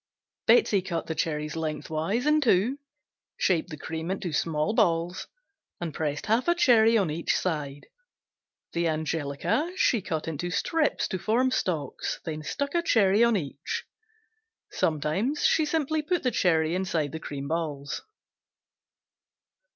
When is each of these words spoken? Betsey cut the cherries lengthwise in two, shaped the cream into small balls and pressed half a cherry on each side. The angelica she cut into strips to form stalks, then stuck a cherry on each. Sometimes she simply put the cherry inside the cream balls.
Betsey 0.47 0.81
cut 0.81 1.05
the 1.05 1.13
cherries 1.13 1.55
lengthwise 1.55 2.25
in 2.25 2.41
two, 2.41 2.79
shaped 3.37 3.69
the 3.69 3.77
cream 3.77 4.09
into 4.09 4.33
small 4.33 4.73
balls 4.73 5.27
and 5.79 5.93
pressed 5.93 6.25
half 6.25 6.47
a 6.47 6.55
cherry 6.55 6.97
on 6.97 7.11
each 7.11 7.35
side. 7.37 7.85
The 8.73 8.87
angelica 8.87 9.71
she 9.75 10.01
cut 10.01 10.27
into 10.27 10.49
strips 10.49 11.07
to 11.09 11.19
form 11.19 11.51
stalks, 11.51 12.19
then 12.25 12.41
stuck 12.41 12.73
a 12.73 12.81
cherry 12.81 13.23
on 13.23 13.37
each. 13.37 13.85
Sometimes 14.71 15.45
she 15.45 15.65
simply 15.65 16.01
put 16.01 16.23
the 16.23 16.31
cherry 16.31 16.73
inside 16.73 17.11
the 17.11 17.19
cream 17.19 17.47
balls. 17.47 18.01